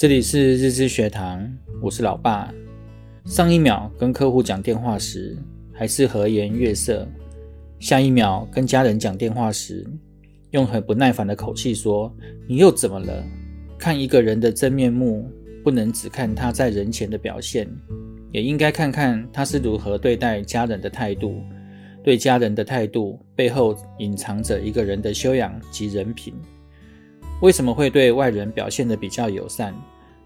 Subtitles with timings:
[0.00, 1.46] 这里是日知学堂，
[1.82, 2.50] 我是老爸。
[3.26, 5.36] 上一秒跟客户讲电话时
[5.74, 7.06] 还是和颜悦色，
[7.80, 9.86] 下一秒跟家人讲电话时，
[10.52, 12.10] 用很不耐烦的口气说
[12.48, 13.22] ：“你又怎么了？”
[13.76, 15.30] 看一个人的真面目，
[15.62, 17.68] 不能只看他在人前的表现，
[18.32, 21.42] 也应该看看他是如何对待家人的态度。
[22.02, 26.32] 对家人的态度背后隐藏着一个人的修养及人品。
[27.40, 29.74] 为什么会对外人表现得比较友善？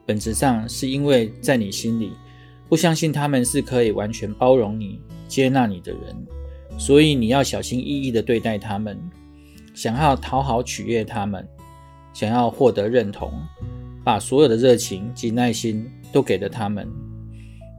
[0.04, 2.12] 本质上是因为在你心里
[2.68, 6.14] 不相信他们是可以完全包容你、接纳你的人，
[6.76, 8.98] 所以你要小心翼翼地对待他们，
[9.74, 11.46] 想要讨好取悦他们，
[12.12, 13.32] 想要获得认同，
[14.02, 16.86] 把所有的热情及耐心都给了他们。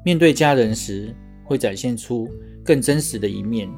[0.06, 2.30] 面对家人时，会展现出
[2.64, 3.70] 更真实的一面。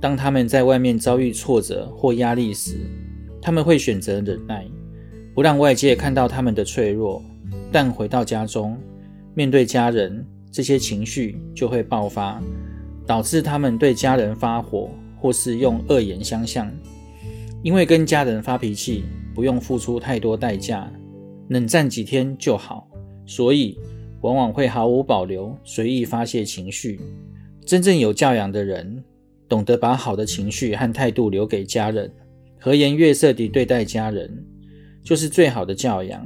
[0.00, 2.78] 当他们在外面遭遇挫折或压力时，
[3.42, 4.66] 他们会选择忍耐。
[5.38, 7.22] 不让外界看到他们的脆弱，
[7.70, 8.76] 但回到家中，
[9.34, 12.42] 面对家人，这些情绪就会爆发，
[13.06, 16.68] 导致他们对家人发火，或是用恶言相向。
[17.62, 20.92] 因为跟家人发脾气不用付出太多代价，
[21.50, 22.88] 冷战几天就好，
[23.24, 23.78] 所以
[24.22, 27.00] 往往会毫无保留、随意发泄情绪。
[27.64, 29.04] 真正有教养的人，
[29.48, 32.12] 懂得把好的情绪和态度留给家人，
[32.58, 34.44] 和颜悦色地对待家人。
[35.08, 36.22] 就是最好的教养。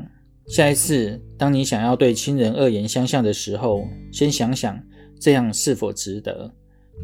[0.48, 4.76] 下一次，当你想要对亲人恶言相向的时候，先想想
[5.20, 6.52] 这样是否值得？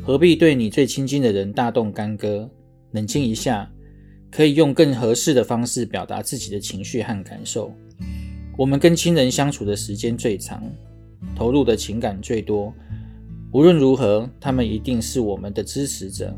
[0.02, 2.50] 何必对你最亲近的人大动干戈？
[2.90, 3.70] 冷静一下，
[4.28, 7.72] 可以用更合适的方式表达自己的情绪和感受。
[8.56, 10.60] 我们跟亲人相处的时间最长，
[11.36, 12.74] 投入的情感最多。
[13.52, 16.36] 无论如何，他们一定是我们的支持者。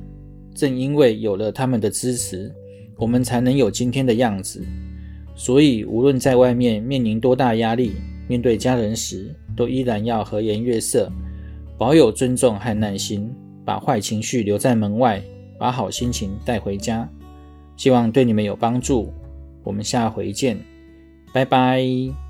[0.54, 2.54] 正因为有了他们的支持，
[2.98, 4.62] 我们才能有今天的样子。
[5.40, 7.94] 所以，无论在外面面临多大压力，
[8.28, 11.10] 面对家人时，都依然要和颜悦色，
[11.78, 13.34] 保有尊重和耐心，
[13.64, 15.22] 把坏情绪留在门外，
[15.58, 17.08] 把好心情带回家。
[17.74, 19.10] 希望对你们有帮助。
[19.64, 20.58] 我们下回见，
[21.32, 22.29] 拜拜。